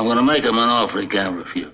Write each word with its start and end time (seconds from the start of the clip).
I'm 0.00 0.06
gonna 0.06 0.22
make 0.22 0.44
him 0.44 0.56
an 0.56 0.70
offer 0.70 1.02
he 1.02 1.06
can't 1.06 1.36
refuse. 1.36 1.68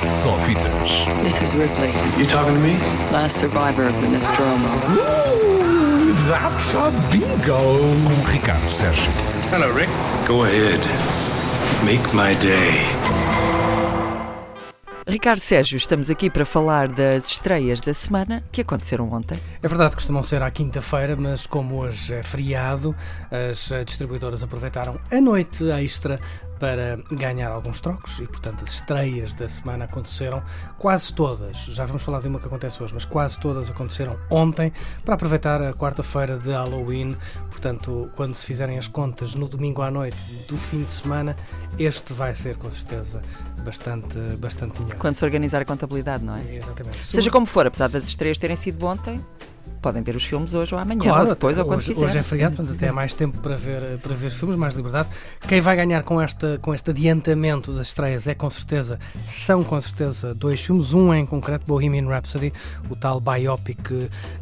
Só 0.00 0.38
fitas. 0.40 1.04
This 1.22 1.42
is 1.42 1.54
Ripley, 1.54 1.92
You 2.16 2.26
talking 2.26 2.54
to 2.54 2.60
me? 2.60 2.78
last 3.12 3.36
survivor 3.36 3.86
of 3.86 4.00
the 4.00 4.08
Nostromo. 4.08 4.68
Ooh, 4.88 6.14
that's 6.30 6.72
a 6.74 6.90
bingo. 7.12 7.58
Com 8.06 8.32
Ricardo 8.32 8.70
Sérgio. 8.70 9.12
Hello, 9.50 9.70
Rick. 9.70 9.90
Go 10.26 10.44
ahead. 10.44 10.80
Make 11.84 12.10
my 12.14 12.34
day. 12.36 12.88
Ricardo 15.06 15.40
Sérgio, 15.40 15.78
estamos 15.78 16.10
aqui 16.10 16.28
para 16.28 16.44
falar 16.44 16.86
das 16.88 17.30
estreias 17.30 17.80
da 17.80 17.94
semana 17.94 18.44
que 18.52 18.60
aconteceram 18.60 19.10
ontem. 19.10 19.38
É 19.62 19.66
verdade 19.66 19.90
que 19.90 19.96
costumam 19.96 20.22
ser 20.22 20.42
à 20.42 20.50
quinta-feira, 20.50 21.16
mas 21.16 21.46
como 21.46 21.76
hoje 21.76 22.12
é 22.14 22.22
feriado, 22.22 22.94
as 23.30 23.72
eh, 23.72 23.84
distribuidoras 23.84 24.42
aproveitaram 24.42 25.00
a 25.10 25.18
noite 25.18 25.64
extra 25.70 26.20
para 26.58 26.98
ganhar 27.10 27.50
alguns 27.50 27.80
trocos 27.80 28.18
e, 28.18 28.26
portanto, 28.26 28.64
as 28.64 28.74
estreias 28.74 29.34
da 29.34 29.48
semana 29.48 29.84
aconteceram 29.84 30.42
quase 30.78 31.12
todas. 31.12 31.56
Já 31.58 31.84
vamos 31.84 32.02
falar 32.02 32.20
de 32.20 32.28
uma 32.28 32.38
que 32.38 32.46
acontece 32.46 32.82
hoje, 32.82 32.94
mas 32.94 33.04
quase 33.04 33.38
todas 33.38 33.70
aconteceram 33.70 34.18
ontem 34.30 34.72
para 35.04 35.14
aproveitar 35.14 35.62
a 35.62 35.72
quarta-feira 35.72 36.38
de 36.38 36.50
Halloween. 36.50 37.16
Portanto, 37.50 38.10
quando 38.16 38.34
se 38.34 38.46
fizerem 38.46 38.78
as 38.78 38.88
contas 38.88 39.34
no 39.34 39.48
domingo 39.48 39.82
à 39.82 39.90
noite 39.90 40.18
do 40.48 40.56
fim 40.56 40.82
de 40.82 40.92
semana, 40.92 41.36
este 41.78 42.12
vai 42.12 42.34
ser 42.34 42.56
com 42.56 42.70
certeza 42.70 43.22
bastante, 43.64 44.18
bastante 44.38 44.80
melhor. 44.80 44.98
Quando 44.98 45.16
se 45.16 45.24
organizar 45.24 45.62
a 45.62 45.64
contabilidade, 45.64 46.24
não 46.24 46.36
é? 46.36 46.56
Exatamente. 46.56 47.02
Seja 47.04 47.30
como 47.30 47.46
for, 47.46 47.66
apesar 47.66 47.88
das 47.88 48.04
estreias 48.04 48.38
terem 48.38 48.56
sido 48.56 48.84
ontem, 48.86 49.20
podem 49.78 50.02
ver 50.02 50.16
os 50.16 50.24
filmes 50.24 50.54
hoje 50.54 50.74
ou 50.74 50.80
amanhã, 50.80 51.00
Claro, 51.00 51.22
ou 51.22 51.28
depois, 51.28 51.56
ou 51.58 51.64
quando 51.64 51.78
hoje, 51.78 51.88
quiserem. 51.88 52.08
hoje 52.08 52.18
é 52.18 52.22
feriado, 52.22 52.56
portanto 52.56 52.76
até 52.76 52.88
há 52.88 52.92
mais 52.92 53.14
tempo 53.14 53.38
para 53.38 53.56
ver, 53.56 53.98
para 53.98 54.14
ver 54.14 54.30
filmes, 54.30 54.56
mais 54.56 54.74
liberdade. 54.74 55.08
Quem 55.46 55.60
vai 55.60 55.76
ganhar 55.76 56.02
com, 56.02 56.20
esta, 56.20 56.58
com 56.60 56.74
este 56.74 56.90
adiantamento 56.90 57.72
das 57.72 57.88
estreias 57.88 58.26
é 58.28 58.34
com 58.34 58.48
certeza, 58.50 58.98
são 59.26 59.62
com 59.64 59.80
certeza 59.80 60.34
dois 60.34 60.60
filmes, 60.60 60.92
um 60.94 61.12
em 61.14 61.24
concreto, 61.24 61.64
Bohemian 61.66 62.06
Rhapsody, 62.08 62.52
o 62.90 62.96
tal 62.96 63.20
biopic 63.20 63.78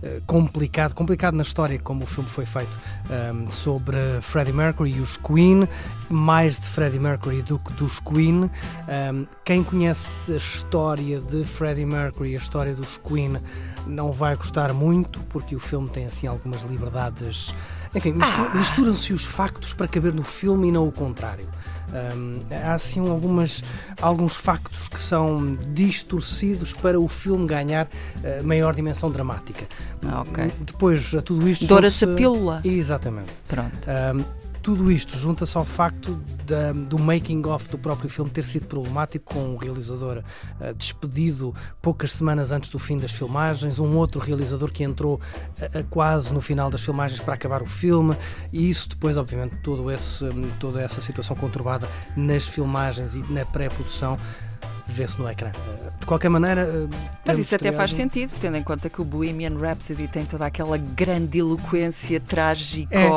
eh, 0.02 0.20
complicado, 0.26 0.94
complicado 0.94 1.34
na 1.34 1.42
história 1.42 1.78
como 1.78 2.04
o 2.04 2.06
filme 2.06 2.28
foi 2.28 2.46
feito 2.46 2.78
ehm, 3.10 3.48
sobre 3.48 3.96
Freddie 4.20 4.52
Mercury 4.52 4.92
e 4.92 5.00
os 5.00 5.16
Queen, 5.16 5.68
mais 6.08 6.58
de 6.58 6.66
Freddie 6.68 6.98
Mercury 6.98 7.42
do 7.42 7.58
que 7.58 7.72
dos 7.74 7.98
Queen. 7.98 8.50
Ehm, 8.88 9.24
quem 9.44 9.62
conhece 9.62 10.32
a 10.32 10.36
história 10.36 11.20
de 11.20 11.44
Freddie 11.44 11.86
Mercury 11.86 12.32
e 12.32 12.34
a 12.36 12.38
história 12.38 12.74
dos 12.74 12.96
Queen 12.98 13.36
não 13.86 14.12
vai 14.12 14.36
gostar 14.36 14.72
muito, 14.72 15.20
porque 15.30 15.54
o 15.54 15.60
filme 15.60 15.88
tem 15.88 16.06
assim 16.06 16.26
algumas 16.26 16.62
liberdades. 16.62 17.54
Enfim, 17.94 18.12
mistu- 18.12 18.50
misturam-se 18.56 19.12
os 19.12 19.24
factos 19.24 19.72
para 19.72 19.88
caber 19.88 20.12
no 20.12 20.22
filme 20.22 20.68
e 20.68 20.72
não 20.72 20.86
o 20.86 20.92
contrário. 20.92 21.46
Hum, 22.14 22.40
há 22.50 22.74
assim 22.74 23.00
algumas, 23.08 23.62
alguns 24.02 24.34
factos 24.34 24.88
que 24.88 24.98
são 25.00 25.56
distorcidos 25.72 26.72
para 26.74 26.98
o 26.98 27.06
filme 27.08 27.46
ganhar 27.46 27.88
eh, 28.22 28.42
maior 28.42 28.74
dimensão 28.74 29.10
dramática. 29.10 29.66
Ah, 30.06 30.22
ok. 30.22 30.50
Depois, 30.66 31.14
a 31.14 31.22
tudo 31.22 31.48
isto. 31.48 31.64
Doura-se 31.66 32.04
a 32.04 32.08
pílula. 32.08 32.60
Exatamente. 32.64 33.30
Pronto. 33.48 33.70
Um, 34.14 34.24
tudo 34.66 34.90
isto 34.90 35.16
junta-se 35.16 35.56
ao 35.56 35.64
facto 35.64 36.20
da- 36.44 36.72
do 36.72 36.98
making-of 36.98 37.68
do 37.68 37.78
próprio 37.78 38.10
filme 38.10 38.28
ter 38.28 38.44
sido 38.44 38.66
problemático, 38.66 39.32
com 39.32 39.54
o 39.54 39.56
realizador 39.56 40.24
uh, 40.60 40.74
despedido 40.74 41.54
poucas 41.80 42.10
semanas 42.10 42.50
antes 42.50 42.68
do 42.68 42.76
fim 42.76 42.96
das 42.96 43.12
filmagens, 43.12 43.78
um 43.78 43.96
outro 43.96 44.20
realizador 44.20 44.72
que 44.72 44.82
entrou 44.82 45.20
uh, 45.20 45.84
quase 45.88 46.34
no 46.34 46.40
final 46.40 46.68
das 46.68 46.80
filmagens 46.80 47.20
para 47.20 47.34
acabar 47.34 47.62
o 47.62 47.66
filme, 47.66 48.16
e 48.52 48.68
isso 48.68 48.88
depois, 48.88 49.16
obviamente, 49.16 49.54
todo 49.62 49.88
esse, 49.88 50.28
toda 50.58 50.82
essa 50.82 51.00
situação 51.00 51.36
conturbada 51.36 51.88
nas 52.16 52.44
filmagens 52.44 53.14
e 53.14 53.20
na 53.32 53.44
pré-produção 53.44 54.18
vê-se 54.86 55.18
no 55.18 55.28
ecrã. 55.28 55.50
Uh, 55.50 55.90
de 56.00 56.06
qualquer 56.06 56.28
maneira. 56.28 56.64
uh, 56.64 56.88
Mas 57.24 57.38
isso 57.38 57.54
até 57.54 57.72
faz 57.72 57.92
sentido, 57.92 58.34
tendo 58.40 58.56
em 58.56 58.62
conta 58.62 58.88
que 58.88 59.00
o 59.00 59.04
Bohemian 59.04 59.56
Rhapsody 59.58 60.08
tem 60.08 60.24
toda 60.24 60.46
aquela 60.46 60.76
grandiloquência 60.76 62.20
trágico 62.20 62.88
É, 62.94 63.06
é, 63.06 63.08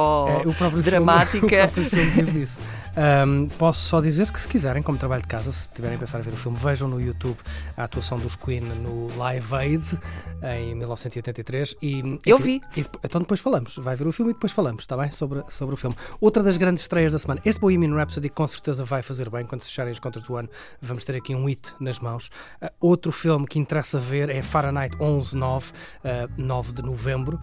o 0.47 0.53
próprio 0.53 0.81
dramática. 0.83 1.39
Filme, 1.39 1.55
o 1.55 1.59
próprio 1.59 1.85
filme 1.85 2.09
vive 2.11 2.31
disso. 2.31 2.61
Um, 2.99 3.47
posso 3.57 3.81
só 3.87 4.01
dizer 4.01 4.29
que 4.29 4.41
se 4.41 4.47
quiserem, 4.47 4.83
como 4.83 4.97
trabalho 4.97 5.21
de 5.21 5.27
casa, 5.29 5.53
se 5.53 5.69
tiverem 5.69 5.95
a 5.95 5.99
pensar 5.99 6.19
em 6.19 6.21
ver 6.21 6.33
o 6.33 6.35
filme, 6.35 6.57
vejam 6.57 6.89
no 6.89 6.99
YouTube 6.99 7.37
a 7.77 7.85
atuação 7.85 8.17
dos 8.19 8.35
Queen 8.35 8.59
no 8.59 9.07
Live 9.15 9.55
Aid 9.55 9.97
em 10.43 10.75
1983 10.75 11.75
e 11.81 12.19
Eu 12.25 12.37
vi. 12.39 12.61
e- 12.75 12.85
então 13.01 13.21
depois 13.21 13.39
falamos, 13.39 13.77
vai 13.77 13.95
ver 13.95 14.05
o 14.05 14.11
filme 14.11 14.31
e 14.31 14.33
depois 14.33 14.51
falamos, 14.51 14.83
está 14.83 14.97
bem? 14.97 15.09
Sobre, 15.11 15.43
sobre 15.49 15.75
o 15.75 15.77
filme. 15.77 15.95
Outra 16.19 16.43
das 16.43 16.57
grandes 16.57 16.83
estreias 16.83 17.13
da 17.13 17.19
semana. 17.19 17.39
Este 17.45 17.61
Bohemian 17.61 17.95
Rhapsody 17.95 18.27
com 18.27 18.45
certeza 18.47 18.83
vai 18.83 19.01
fazer 19.01 19.29
bem 19.29 19.45
quando 19.45 19.61
se 19.61 19.69
fecharem 19.69 19.91
as 19.93 19.99
contas 19.99 20.23
do 20.23 20.35
ano. 20.35 20.49
Vamos 20.81 21.05
ter 21.05 21.15
aqui 21.15 21.33
um 21.33 21.45
hit 21.45 21.73
nas 21.79 21.99
mãos. 21.99 22.29
Uh, 22.61 22.67
outro 22.81 23.13
filme 23.13 23.47
que 23.47 23.59
interessa 23.59 23.97
ver 23.97 24.29
é 24.29 24.41
Fahrenheit 24.41 24.93
11.9, 24.97 25.71
uh, 25.71 26.31
9 26.37 26.73
de 26.73 26.81
novembro. 26.81 27.39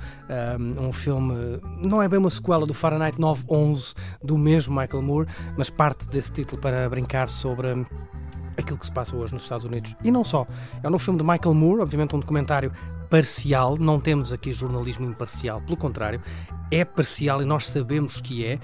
Um, 0.58 0.88
um 0.88 0.92
filme, 0.92 1.60
não 1.80 2.02
é 2.02 2.08
bem 2.08 2.18
uma 2.18 2.28
sequela 2.30 2.66
do 2.66 2.74
Fahrenheit 2.74 3.16
9.11 3.18 3.94
do 4.22 4.36
mesmo 4.36 4.78
Michael 4.78 5.02
Moore, 5.02 5.28
mas 5.56 5.70
parte 5.70 6.06
desse 6.06 6.32
título 6.32 6.60
para 6.60 6.88
brincar 6.88 7.28
sobre 7.28 7.86
aquilo 8.56 8.78
que 8.78 8.86
se 8.86 8.92
passa 8.92 9.14
hoje 9.14 9.32
nos 9.34 9.42
Estados 9.42 9.64
Unidos. 9.64 9.94
E 10.02 10.10
não 10.10 10.24
só. 10.24 10.46
É 10.82 10.88
um 10.88 10.90
novo 10.90 11.04
filme 11.04 11.18
de 11.18 11.24
Michael 11.24 11.54
Moore, 11.54 11.82
obviamente 11.82 12.16
um 12.16 12.20
documentário 12.20 12.72
parcial, 13.10 13.76
não 13.78 14.00
temos 14.00 14.32
aqui 14.32 14.52
jornalismo 14.52 15.06
imparcial, 15.06 15.60
pelo 15.60 15.76
contrário, 15.76 16.20
é 16.70 16.84
parcial 16.84 17.42
e 17.42 17.44
nós 17.44 17.68
sabemos 17.68 18.20
que 18.20 18.44
é. 18.44 18.58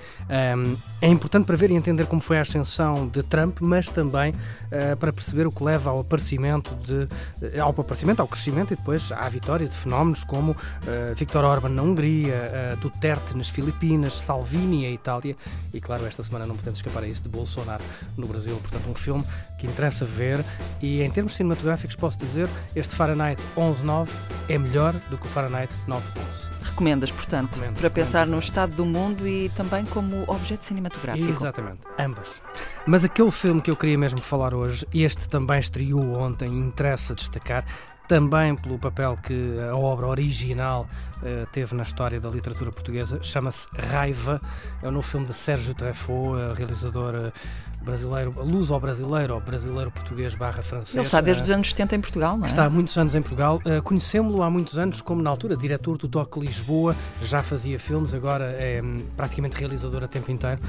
Um, 0.56 0.76
é 1.00 1.08
importante 1.08 1.46
para 1.46 1.56
ver 1.56 1.70
e 1.70 1.74
entender 1.74 2.06
como 2.06 2.20
foi 2.20 2.38
a 2.38 2.42
ascensão 2.42 3.08
de 3.08 3.22
Trump, 3.22 3.58
mas 3.60 3.88
também 3.88 4.32
uh, 4.32 4.96
para 4.98 5.12
perceber 5.12 5.46
o 5.46 5.52
que 5.52 5.62
leva 5.62 5.90
ao 5.90 6.00
aparecimento, 6.00 6.74
de, 6.76 7.08
eh, 7.42 7.58
ao 7.58 7.70
aparecimento, 7.70 8.20
ao 8.20 8.28
crescimento 8.28 8.72
e 8.72 8.76
depois 8.76 9.10
à 9.12 9.28
vitória 9.28 9.66
de 9.66 9.76
fenómenos 9.76 10.24
como 10.24 10.52
uh, 10.52 11.14
Viktor 11.16 11.44
Orban 11.44 11.70
na 11.70 11.82
Hungria, 11.82 12.74
uh, 12.74 12.76
Duterte 12.80 13.36
nas 13.36 13.48
Filipinas, 13.48 14.14
Salvini 14.14 14.84
em 14.84 14.94
Itália 14.94 15.36
e, 15.72 15.80
claro, 15.80 16.06
esta 16.06 16.22
semana 16.22 16.46
não 16.46 16.56
podemos 16.56 16.78
escapar 16.78 17.02
a 17.02 17.06
isso 17.06 17.22
de 17.22 17.28
Bolsonaro 17.28 17.82
no 18.16 18.26
Brasil. 18.26 18.56
Portanto, 18.56 18.88
um 18.88 18.94
filme 18.94 19.24
que 19.58 19.66
interessa 19.66 20.04
ver 20.04 20.44
e, 20.80 21.02
em 21.02 21.10
termos 21.10 21.36
cinematográficos, 21.36 21.96
posso 21.96 22.18
dizer 22.18 22.48
este 22.74 22.94
Fahrenheit 22.94 23.42
11.9 23.56 24.08
é 24.48 24.58
melhor 24.58 24.92
do 25.10 25.18
que 25.18 25.26
o 25.26 25.28
Fahrenheit 25.28 25.72
9.11. 25.88 26.61
Recomendas, 26.72 27.10
portanto, 27.10 27.54
Recomendo, 27.56 27.76
para 27.78 27.90
pensar 27.90 28.20
recomendo. 28.20 28.34
no 28.34 28.38
estado 28.40 28.74
do 28.74 28.84
mundo 28.84 29.28
e 29.28 29.50
também 29.50 29.84
como 29.84 30.24
objeto 30.26 30.64
cinematográfico. 30.64 31.28
Exatamente, 31.28 31.80
ambas. 31.98 32.42
Mas 32.86 33.04
aquele 33.04 33.30
filme 33.30 33.60
que 33.60 33.70
eu 33.70 33.76
queria 33.76 33.98
mesmo 33.98 34.18
falar 34.20 34.54
hoje, 34.54 34.86
este 34.92 35.28
também 35.28 35.60
estreou 35.60 36.14
ontem, 36.14 36.48
interessa 36.48 37.14
destacar, 37.14 37.64
também 38.08 38.54
pelo 38.56 38.78
papel 38.78 39.18
que 39.22 39.58
a 39.70 39.76
obra 39.76 40.06
original 40.06 40.88
eh, 41.24 41.46
teve 41.52 41.74
na 41.74 41.84
história 41.84 42.18
da 42.18 42.28
literatura 42.28 42.72
portuguesa, 42.72 43.20
chama-se 43.22 43.68
Raiva, 43.76 44.40
é 44.82 44.88
um 44.88 44.90
novo 44.90 45.06
filme 45.06 45.24
de 45.24 45.32
Sérgio 45.32 45.72
Treffaut, 45.72 46.36
eh, 46.36 46.52
realizador 46.52 47.14
eh, 47.14 47.32
brasileiro, 47.80 48.34
luso-brasileiro 48.44 49.34
ou 49.34 49.40
brasileiro-português 49.40 50.34
barra 50.34 50.62
francês. 50.62 50.96
Ele 50.96 51.04
está 51.04 51.20
desde 51.20 51.44
os 51.44 51.50
anos 51.50 51.68
70 51.70 51.96
em 51.96 52.00
Portugal, 52.00 52.36
não 52.36 52.44
é? 52.44 52.48
Está 52.48 52.64
há 52.64 52.70
muitos 52.70 52.96
anos 52.96 53.14
em 53.14 53.20
Portugal. 53.20 53.60
Conhecemos-lo 53.82 54.40
há 54.40 54.48
muitos 54.48 54.78
anos 54.78 55.00
como, 55.02 55.20
na 55.20 55.28
altura, 55.28 55.56
diretor 55.56 55.98
do 55.98 56.06
DOC 56.06 56.36
Lisboa. 56.38 56.94
Já 57.20 57.42
fazia 57.42 57.80
filmes, 57.80 58.14
agora 58.14 58.44
é 58.52 58.80
hum, 58.80 59.04
praticamente 59.16 59.56
realizador 59.58 60.04
a 60.04 60.06
tempo 60.06 60.30
inteiro. 60.30 60.60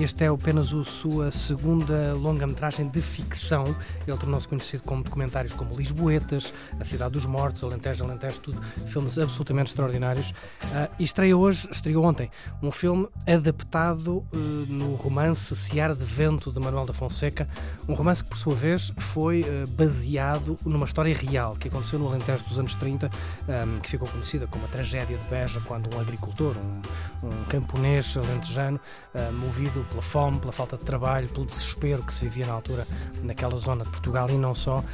Este 0.00 0.24
é 0.24 0.26
apenas 0.26 0.74
a 0.74 0.82
sua 0.82 1.30
segunda 1.30 2.14
longa-metragem 2.14 2.88
de 2.88 3.00
ficção. 3.00 3.76
Ele 4.04 4.16
tornou-se 4.16 4.48
conhecido 4.48 4.82
como 4.82 5.04
documentários 5.04 5.54
como 5.54 5.76
Lisboetas, 5.76 6.52
A 6.78 6.84
Cidade 6.84 7.12
dos 7.12 7.26
Mortos, 7.26 7.64
Alentejo, 7.64 8.04
Alentejo, 8.04 8.40
tudo 8.40 8.60
filmes 8.86 9.18
absolutamente 9.18 9.68
extraordinários. 9.68 10.30
Uh, 10.30 10.90
e 10.98 11.04
estreia 11.04 11.36
hoje, 11.36 11.68
estreou 11.70 12.04
ontem, 12.04 12.30
um 12.62 12.70
filme 12.70 13.08
adaptado 13.26 14.18
uh, 14.18 14.26
no 14.68 14.94
romance 14.94 15.54
Seara 15.56 15.94
de 15.94 16.04
Vento 16.04 16.52
de 16.52 16.60
Manuel 16.60 16.84
da 16.84 16.92
Fonseca, 16.92 17.48
um 17.88 17.94
romance 17.94 18.22
que, 18.22 18.30
por 18.30 18.38
sua 18.38 18.54
vez, 18.54 18.92
foi 18.98 19.42
uh, 19.42 19.66
baseado 19.68 20.58
numa 20.64 20.84
história 20.84 21.14
real 21.14 21.56
que 21.56 21.68
aconteceu 21.68 21.98
no 21.98 22.08
Alentejo 22.08 22.44
dos 22.44 22.58
anos 22.58 22.74
30, 22.76 23.10
um, 23.48 23.80
que 23.80 23.90
ficou 23.90 24.08
conhecida 24.08 24.46
como 24.46 24.64
a 24.66 24.68
tragédia 24.68 25.16
de 25.16 25.24
Beja, 25.24 25.60
quando 25.60 25.94
um 25.94 26.00
agricultor, 26.00 26.56
um, 26.56 27.28
um 27.28 27.44
camponês 27.44 28.16
alentejano, 28.16 28.78
uh, 29.14 29.32
movido 29.32 29.84
pela 29.88 30.02
fome, 30.02 30.38
pela 30.38 30.52
falta 30.52 30.76
de 30.76 30.84
trabalho, 30.84 31.28
pelo 31.28 31.46
desespero 31.46 32.02
que 32.02 32.12
se 32.12 32.24
vivia 32.24 32.46
na 32.46 32.52
altura 32.52 32.86
naquela 33.22 33.56
zona 33.56 33.84
de 33.84 33.90
Portugal 33.90 34.28
e 34.30 34.34
não 34.34 34.54
só, 34.54 34.84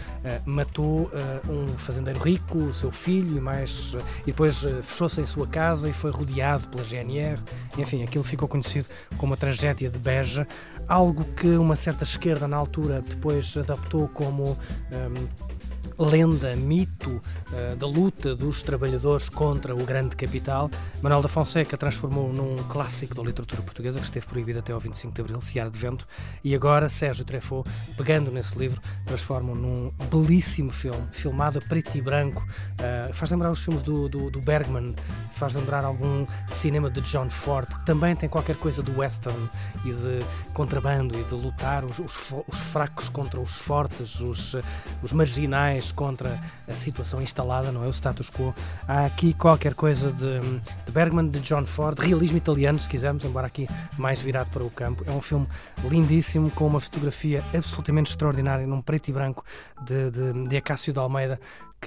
matou 0.46 1.02
uh, 1.02 1.71
um 1.72 1.78
fazendeiro 1.78 2.20
rico, 2.20 2.58
o 2.58 2.74
seu 2.74 2.92
filho 2.92 3.36
e 3.36 3.40
mais, 3.40 3.94
uh, 3.94 3.98
e 4.22 4.26
depois 4.26 4.62
uh, 4.64 4.82
fechou-se 4.82 5.20
em 5.20 5.24
sua 5.24 5.46
casa 5.46 5.88
e 5.88 5.92
foi 5.92 6.10
rodeado 6.10 6.69
pela 6.69 6.84
GNR. 6.84 7.38
Enfim, 7.78 8.02
aquilo 8.02 8.24
ficou 8.24 8.46
conhecido 8.46 8.86
como 9.16 9.34
a 9.34 9.36
tragédia 9.36 9.88
de 9.88 9.98
Beja, 9.98 10.46
algo 10.88 11.24
que 11.36 11.48
uma 11.56 11.76
certa 11.76 12.04
esquerda 12.04 12.46
na 12.46 12.56
altura 12.56 13.02
depois 13.02 13.56
adaptou 13.56 14.08
como 14.08 14.56
um, 14.92 15.51
lenda, 15.99 16.55
mito 16.56 17.11
uh, 17.11 17.77
da 17.77 17.87
luta 17.87 18.35
dos 18.35 18.62
trabalhadores 18.62 19.29
contra 19.29 19.75
o 19.75 19.85
grande 19.85 20.17
capital, 20.17 20.71
Manuel 21.00 21.23
da 21.23 21.29
Fonseca 21.29 21.77
transformou 21.77 22.33
num 22.33 22.56
clássico 22.65 23.15
da 23.15 23.23
literatura 23.23 23.62
portuguesa 23.62 23.99
que 23.99 24.05
esteve 24.05 24.27
proibido 24.27 24.59
até 24.59 24.73
ao 24.73 24.81
25 24.81 25.12
de 25.15 25.21
Abril, 25.21 25.41
Seara 25.41 25.71
de 25.71 25.79
Vento, 25.79 26.06
e 26.43 26.55
agora 26.55 26.89
Sérgio 26.89 27.25
Treffaut, 27.25 27.69
pegando 27.97 28.31
nesse 28.31 28.59
livro, 28.59 28.81
transforma 29.05 29.55
num 29.55 29.93
belíssimo 30.11 30.71
filme, 30.71 31.03
filmado 31.12 31.59
a 31.59 31.62
preto 31.62 31.97
e 31.97 32.00
branco, 32.00 32.43
uh, 32.43 33.12
faz 33.12 33.31
lembrar 33.31 33.50
os 33.50 33.62
filmes 33.62 33.83
do, 33.83 34.09
do, 34.09 34.31
do, 34.31 34.41
Bergman, 34.41 34.94
faz 35.33 35.55
lembrar 35.55 35.85
algum 35.85 36.27
cinema 36.49 36.91
de 36.91 37.00
John 37.03 37.29
Ford, 37.29 37.69
também 37.85 38.15
tem 38.15 38.29
qualquer 38.29 38.56
coisa 38.56 38.83
do 38.83 38.99
western 38.99 39.49
e 39.85 39.93
de 39.93 40.25
contrabando 40.55 41.19
e 41.19 41.25
de 41.25 41.35
lutar 41.35 41.85
os, 41.85 41.99
os, 41.99 42.33
os 42.47 42.61
fracos 42.61 43.09
contra 43.09 43.41
os 43.41 43.56
fortes, 43.56 44.21
os, 44.21 44.56
os 45.03 45.12
marginais 45.12 45.81
contra 45.90 46.38
a 46.69 46.73
situação 46.75 47.20
instalada, 47.20 47.73
não 47.73 47.84
é? 47.84 47.88
O 47.88 47.93
status 47.93 48.31
quo. 48.31 48.55
Há 48.87 49.06
aqui 49.06 49.32
qualquer 49.32 49.75
coisa 49.75 50.12
de, 50.12 50.38
de 50.84 50.93
Bergman, 50.93 51.29
de 51.29 51.40
John 51.40 51.64
Ford, 51.64 51.99
realismo 51.99 52.37
italiano, 52.37 52.79
se 52.79 52.88
quisermos, 52.88 53.25
embora 53.25 53.46
aqui 53.46 53.69
mais 53.99 54.20
virado 54.20 54.50
para 54.50 54.62
o 54.62 54.70
campo. 54.70 55.02
É 55.06 55.11
um 55.11 55.20
filme 55.20 55.49
lindíssimo, 55.82 56.50
com 56.50 56.67
uma 56.67 56.81
fotografia 56.81 57.43
absolutamente 57.55 58.11
extraordinária, 58.11 58.67
num 58.67 58.81
preto 58.81 59.08
e 59.08 59.12
branco 59.12 59.44
de, 59.82 60.11
de, 60.11 60.49
de 60.49 60.56
Acácio 60.56 60.93
de 60.93 60.99
Almeida, 60.99 61.40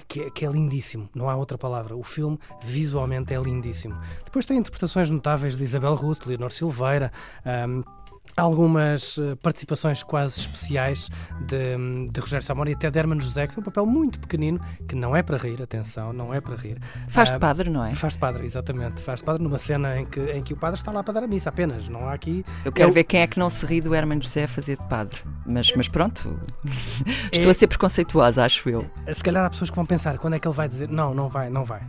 que, 0.07 0.21
é, 0.21 0.29
que, 0.29 0.45
é, 0.45 0.49
lindíssimo, 0.49 1.09
não 1.15 1.29
há 1.29 1.35
outra 1.35 1.57
palavra. 1.57 1.95
O 1.95 2.03
filme 2.03 2.37
visualmente 2.63 3.33
é 3.33 3.39
lindíssimo. 3.39 3.95
Depois 4.25 4.45
tem 4.45 4.57
interpretações 4.57 5.09
notáveis 5.09 5.55
de 5.55 5.63
Isabel 5.63 5.93
Ruth, 5.93 6.25
Leonor 6.25 6.51
Silveira. 6.51 7.11
Um, 7.45 7.83
algumas 8.37 9.17
eh, 9.17 9.35
participações 9.35 10.03
quase 10.03 10.39
especiais 10.39 11.09
de, 11.41 12.09
de 12.11 12.19
Rogério 12.19 12.45
Samora 12.45 12.69
e 12.69 12.73
até 12.73 12.91
de 12.91 12.99
Hermano 12.99 13.21
José, 13.21 13.47
que 13.47 13.53
tem 13.53 13.61
um 13.61 13.65
papel 13.65 13.85
muito 13.85 14.19
pequenino, 14.19 14.59
que 14.87 14.95
não 14.95 15.15
é 15.15 15.23
para 15.23 15.37
rir, 15.37 15.61
atenção, 15.61 16.11
não 16.11 16.33
é 16.33 16.41
para 16.41 16.55
rir. 16.55 16.77
Faz 17.07 17.29
de 17.29 17.37
ah, 17.37 17.39
padre, 17.39 17.69
não 17.69 17.83
é? 17.83 17.95
Faz 17.95 18.13
de 18.13 18.19
padre, 18.19 18.43
exatamente. 18.43 19.01
Faz 19.01 19.19
de 19.19 19.25
padre 19.25 19.43
numa 19.43 19.57
cena 19.57 19.99
em 19.99 20.05
que, 20.05 20.19
em 20.19 20.41
que 20.41 20.53
o 20.53 20.57
padre 20.57 20.77
está 20.77 20.91
lá 20.91 21.03
para 21.03 21.13
dar 21.13 21.23
a 21.23 21.27
missa 21.27 21.49
apenas, 21.49 21.87
não 21.87 22.07
há 22.07 22.13
aqui... 22.13 22.43
Eu 22.63 22.71
quero 22.71 22.89
Eu... 22.89 22.93
ver 22.93 23.05
quem 23.05 23.21
é 23.21 23.27
que 23.27 23.39
não 23.39 23.49
se 23.49 23.65
ri 23.65 23.79
do 23.79 23.95
Hermano 23.95 24.21
José 24.21 24.43
a 24.43 24.47
fazer 24.47 24.77
de 24.77 24.87
padre, 24.87 25.19
mas, 25.45 25.71
mas 25.75 25.87
pronto, 25.87 26.39
estou 27.31 27.47
é... 27.47 27.51
a 27.51 27.53
ser 27.53 27.67
preconceituosa, 27.67 28.43
acho 28.43 28.69
eu. 28.69 28.89
Se 29.13 29.23
calhar 29.23 29.45
há 29.45 29.49
pessoas 29.49 29.69
que 29.69 29.75
vão 29.75 29.85
pensar, 29.85 30.17
quando 30.17 30.33
é 30.33 30.39
que 30.39 30.47
ele 30.47 30.55
vai 30.55 30.67
dizer, 30.67 30.89
não, 30.89 31.13
não 31.13 31.29
vai, 31.29 31.49
não 31.49 31.63
vai. 31.63 31.81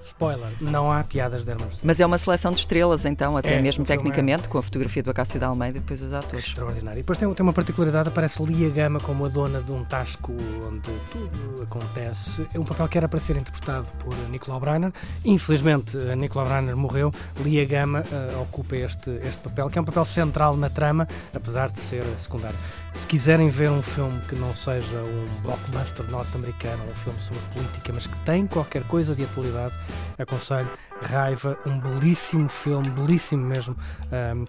Spoiler, 0.00 0.48
não 0.60 0.90
há 0.90 1.02
piadas 1.02 1.44
de 1.44 1.50
Hermano 1.50 1.70
José. 1.70 1.82
Mas 1.84 2.00
é 2.00 2.06
uma 2.06 2.18
seleção 2.18 2.52
de 2.52 2.60
estrelas, 2.60 3.04
então, 3.04 3.36
até 3.36 3.54
é, 3.54 3.60
mesmo 3.60 3.84
é. 3.84 3.86
tecnicamente, 3.86 4.46
é... 4.46 4.48
com 4.48 4.58
a 4.58 4.62
fotografia 4.62 5.02
do 5.02 5.10
Acácio 5.10 5.38
da 5.38 5.48
Almeida 5.48 5.78
e 5.78 5.80
depois 5.80 6.02
os 6.02 6.12
atores. 6.12 6.46
Extraordinário. 6.46 6.98
E 6.98 7.02
depois 7.02 7.18
tem, 7.18 7.32
tem 7.32 7.42
uma 7.44 7.52
particularidade, 7.52 8.08
aparece 8.08 8.42
Lia 8.42 8.70
Gama 8.70 9.00
como 9.00 9.26
a 9.26 9.28
dona 9.28 9.60
de 9.60 9.72
um 9.72 9.84
tasco 9.84 10.32
onde 10.66 10.90
tudo 11.10 11.62
acontece. 11.62 12.46
É 12.54 12.58
um 12.58 12.64
papel 12.64 12.88
que 12.88 12.98
era 12.98 13.08
para 13.08 13.20
ser 13.20 13.36
interpretado 13.36 13.86
por 13.98 14.14
Nicolau 14.30 14.60
Breiner. 14.60 14.92
Infelizmente, 15.24 15.96
Nicolau 16.16 16.46
Breiner 16.46 16.76
morreu. 16.76 17.12
Lia 17.40 17.64
Gama 17.64 18.00
uh, 18.00 18.42
ocupa 18.42 18.76
este, 18.76 19.10
este 19.22 19.42
papel, 19.42 19.68
que 19.68 19.78
é 19.78 19.82
um 19.82 19.84
papel 19.84 20.04
central 20.04 20.56
na 20.56 20.70
trama, 20.70 21.08
apesar 21.34 21.70
de 21.70 21.78
ser 21.78 22.04
secundário. 22.18 22.58
Se 22.92 23.06
quiserem 23.06 23.48
ver 23.48 23.70
um 23.70 23.82
filme 23.82 24.20
que 24.28 24.34
não 24.34 24.54
seja 24.54 24.98
um 24.98 25.42
blockbuster 25.42 26.04
norte-americano, 26.10 26.82
um 26.90 26.94
filme 26.94 27.20
sobre 27.20 27.42
política, 27.54 27.92
mas 27.92 28.06
que 28.06 28.16
tem 28.18 28.46
qualquer 28.46 28.82
coisa 28.84 29.14
de 29.14 29.24
atualidade, 29.24 29.74
aconselho 30.18 30.70
Raiva, 31.00 31.56
um 31.64 31.78
belíssimo 31.78 32.48
filme, 32.48 32.90
belíssimo 32.90 33.44
mesmo. 33.44 33.76
Um, 34.12 34.44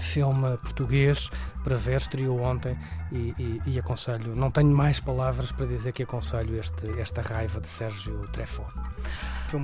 filme 0.00 0.56
português 0.58 1.30
para 1.62 1.76
ver, 1.76 1.96
estreou 1.96 2.40
ontem 2.42 2.76
e, 3.10 3.34
e, 3.38 3.62
e, 3.66 3.78
aconselho, 3.78 4.34
não 4.34 4.50
tenho 4.50 4.70
mais 4.70 5.00
palavras 5.00 5.50
para 5.50 5.66
dizer 5.66 5.92
que 5.92 6.02
aconselho 6.02 6.58
este, 6.58 6.88
esta 7.00 7.22
raiva 7.22 7.60
de 7.60 7.68
Sérgio 7.68 8.26
Treffaut. 8.32 8.72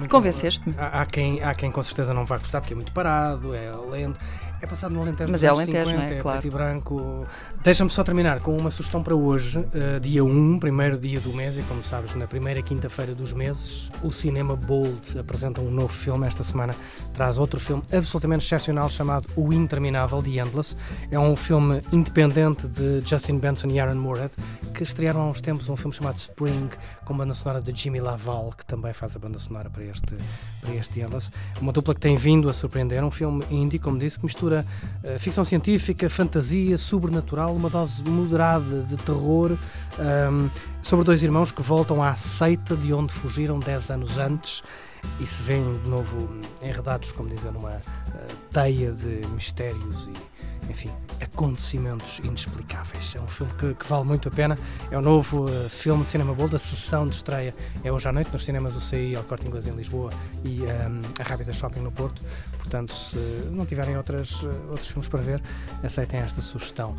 Convenceste-me. 0.08 0.75
Há, 0.78 1.02
há, 1.02 1.06
quem, 1.06 1.43
há 1.43 1.55
quem 1.55 1.70
com 1.70 1.82
certeza 1.82 2.14
não 2.14 2.25
vai 2.25 2.38
gostar 2.38 2.61
porque 2.61 2.75
é 2.75 2.76
muito 2.76 2.93
parado, 2.93 3.55
é 3.55 3.70
lento. 3.90 4.19
É 4.62 4.67
passado 4.67 4.93
no 4.93 5.01
Alentejo 5.01 5.33
Mas 5.33 5.43
é 5.43 5.49
Alentejo, 5.49 5.91
50, 5.91 5.97
não 5.97 6.03
é? 6.03 6.19
é 6.19 6.21
claro. 6.21 6.39
preto 6.39 6.53
e 6.53 6.55
branco. 6.55 7.27
Deixa-me 7.62 7.89
só 7.89 8.05
terminar 8.05 8.41
com 8.41 8.55
uma 8.55 8.71
sugestão 8.71 9.03
para 9.03 9.15
hoje, 9.15 9.59
uh, 9.59 10.01
dia 10.01 10.23
1, 10.23 10.59
primeiro 10.59 10.99
dia 10.99 11.19
do 11.19 11.33
mês, 11.33 11.57
e 11.57 11.62
como 11.62 11.83
sabes, 11.83 12.15
na 12.15 12.27
primeira 12.27 12.61
quinta-feira 12.61 13.15
dos 13.15 13.33
meses, 13.33 13.91
o 14.03 14.11
Cinema 14.11 14.55
Bold 14.55 15.19
apresenta 15.19 15.62
um 15.62 15.71
novo 15.71 15.93
filme. 15.93 16.27
Esta 16.27 16.43
semana 16.43 16.77
traz 17.15 17.39
outro 17.39 17.59
filme 17.59 17.83
absolutamente 17.91 18.45
excepcional 18.45 18.91
chamado 18.91 19.29
O 19.35 19.51
Interminável, 19.51 20.23
The 20.23 20.41
Endless. 20.41 20.77
É 21.11 21.19
um 21.19 21.35
filme 21.37 21.81
independente 21.91 22.69
de 22.69 23.01
Justin 23.01 23.39
Benson 23.39 23.69
e 23.69 23.81
Aaron 23.81 23.95
Moorhead, 23.95 24.35
que 24.75 24.83
estrearam 24.83 25.23
há 25.23 25.27
uns 25.27 25.41
tempos 25.41 25.71
um 25.71 25.77
filme 25.77 25.95
chamado 25.95 26.17
Spring, 26.17 26.69
com 27.06 27.17
banda 27.17 27.33
sonora 27.33 27.63
de 27.63 27.75
Jimmy 27.75 28.01
Laval, 28.01 28.53
que 28.56 28.67
também 28.67 28.93
faz 28.93 29.17
a 29.17 29.19
banda 29.19 29.39
sonora 29.39 29.71
para 29.71 29.85
este, 29.85 30.17
para 30.61 30.75
este 30.75 31.01
Endless. 31.01 31.31
Uma 31.61 31.73
dupla 31.73 31.95
que 31.95 32.01
tem 32.01 32.17
vindo 32.17 32.49
a 32.49 32.53
surpreender, 32.53 33.03
um 33.03 33.11
filme 33.11 33.43
indie, 33.51 33.79
como 33.79 33.99
disse, 33.99 34.19
que 34.19 34.25
mistura 34.25 34.50
uh, 34.52 35.19
ficção 35.19 35.44
científica, 35.44 36.08
fantasia, 36.08 36.76
sobrenatural, 36.76 37.55
uma 37.55 37.70
dose 37.70 38.02
moderada 38.02 38.82
de 38.82 38.97
terror 38.97 39.52
um, 39.52 40.02
ehm, 40.02 40.50
sobre 40.82 41.05
dois 41.05 41.23
irmãos 41.23 41.52
que 41.52 41.62
voltam 41.62 42.02
à 42.02 42.14
seita 42.14 42.76
de 42.76 42.93
onde 42.93 43.12
fugiram 43.12 43.58
10 43.58 43.91
anos 43.91 44.19
antes 44.19 44.62
e 45.19 45.26
se 45.26 45.43
veem 45.43 45.79
de 45.82 45.88
novo 45.88 46.29
enredados, 46.62 47.12
como 47.12 47.29
dizem, 47.29 47.50
numa 47.50 47.73
uh, 47.73 47.81
teia 48.52 48.93
de 48.93 49.26
mistérios 49.29 50.08
e 50.08 50.40
enfim, 50.70 50.90
acontecimentos 51.20 52.20
inexplicáveis. 52.20 53.14
É 53.14 53.20
um 53.20 53.26
filme 53.26 53.52
que, 53.58 53.75
que 53.75 53.87
vale 53.87 54.05
muito 54.05 54.28
a 54.28 54.31
pena. 54.31 54.56
É 54.90 54.96
o 54.96 55.02
novo 55.02 55.44
uh, 55.44 55.69
filme 55.69 56.02
de 56.02 56.08
Cinema 56.08 56.34
Bold. 56.34 56.55
A 56.55 56.58
sessão 56.58 57.08
de 57.08 57.17
estreia 57.17 57.55
é 57.82 57.93
hoje 57.93 58.08
à 58.08 58.12
noite 58.12 58.31
nos 58.32 58.44
cinemas 58.44 58.75
do 58.75 58.81
CI, 58.81 59.17
ao 59.17 59.25
Corte 59.25 59.46
Inglês 59.46 59.67
em 59.67 59.72
Lisboa 59.72 60.11
e 60.44 60.62
um, 60.62 60.69
ehm, 60.69 61.00
a 61.19 61.22
Rábida 61.22 61.52
Shopping 61.52 61.81
no 61.81 61.90
Porto. 61.90 62.22
Portanto, 62.56 62.93
se 62.93 63.17
não 63.50 63.67
tiverem 63.67 63.96
outras, 63.96 64.43
uh, 64.43 64.49
outros 64.70 64.88
filmes 64.88 65.08
para 65.08 65.20
ver, 65.20 65.43
aceitem 65.82 66.20
esta 66.20 66.40
sugestão. 66.40 66.96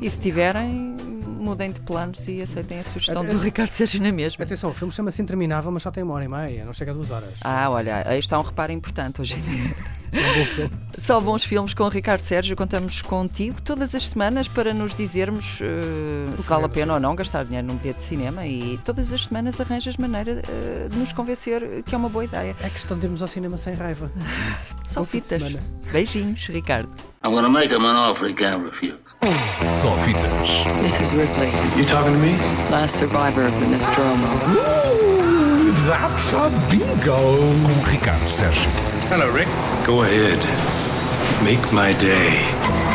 E 0.00 0.10
se 0.10 0.18
tiverem, 0.18 0.96
mudem 1.26 1.70
de 1.70 1.80
planos 1.80 2.26
e 2.26 2.42
aceitem 2.42 2.80
a 2.80 2.84
sugestão 2.84 3.24
do 3.24 3.38
Ricardo 3.38 3.70
Sérgio 3.70 4.02
na 4.02 4.12
mesma. 4.12 4.44
Atenção, 4.44 4.70
o 4.70 4.74
filme 4.74 4.92
chama-se 4.92 5.22
Interminável, 5.22 5.70
mas 5.70 5.82
só 5.82 5.90
tem 5.90 6.02
uma 6.02 6.14
hora 6.14 6.24
e 6.24 6.28
meia, 6.28 6.64
não 6.64 6.72
chega 6.72 6.90
a 6.90 6.94
duas 6.94 7.10
horas. 7.10 7.34
Ah, 7.42 7.70
olha, 7.70 8.02
aí 8.06 8.18
está 8.18 8.38
um 8.38 8.42
reparo 8.42 8.72
importante 8.72 9.20
hoje 9.20 9.36
em 9.36 9.40
dia. 9.40 10.01
Só 10.98 11.20
bons 11.20 11.44
filmes 11.44 11.72
com 11.74 11.84
o 11.84 11.88
Ricardo 11.88 12.20
Sérgio. 12.20 12.54
Contamos 12.54 13.00
contigo 13.02 13.60
todas 13.62 13.94
as 13.94 14.08
semanas 14.08 14.46
para 14.46 14.74
nos 14.74 14.94
dizermos 14.94 15.60
uh, 15.60 16.36
se 16.36 16.48
vale 16.48 16.66
a 16.66 16.68
pena 16.68 16.94
ou 16.94 17.00
não 17.00 17.14
gastar 17.14 17.44
dinheiro 17.44 17.66
num 17.66 17.76
bilhete 17.76 18.00
de 18.00 18.04
cinema 18.04 18.46
e 18.46 18.78
todas 18.84 19.12
as 19.12 19.26
semanas 19.26 19.60
arranjas 19.60 19.96
maneira 19.96 20.42
uh, 20.42 20.88
de 20.88 20.98
nos 20.98 21.12
convencer 21.12 21.82
que 21.84 21.94
é 21.94 21.98
uma 21.98 22.08
boa 22.08 22.24
ideia. 22.24 22.54
É 22.62 22.68
questão 22.68 22.98
de 22.98 23.06
irmos 23.06 23.22
ao 23.22 23.28
cinema 23.28 23.56
sem 23.56 23.74
raiva. 23.74 24.10
Só 24.84 25.04
fitas. 25.04 25.56
Beijinhos, 25.90 26.46
Ricardo. 26.48 26.90
I'm 27.24 27.32
gonna 27.32 27.48
make 27.48 27.72
him 27.72 27.84
an 27.84 27.96
offer 27.96 28.28
he 28.28 28.34
can't 28.34 28.64
refuse. 28.64 28.98
Só 29.58 29.96
fitas. 29.98 30.64
This 30.82 31.00
is 31.00 31.12
Ripley. 31.12 31.50
You 31.76 31.86
talking 31.86 32.12
to 32.12 32.18
me? 32.18 32.36
Last 32.70 32.96
survivor 32.96 33.46
of 33.46 33.58
the 33.60 33.66
Nostromo. 33.66 34.26
Ooh, 34.48 35.72
that's 35.86 36.32
a 36.32 36.50
bingo. 36.68 37.16
Com 37.64 37.90
Ricardo 37.90 38.28
Sérgio. 38.28 38.91
Hello, 39.14 39.30
Rick. 39.30 39.46
Go 39.86 40.04
ahead. 40.04 40.40
Make 41.44 41.70
my 41.70 41.92
day. 42.00 42.91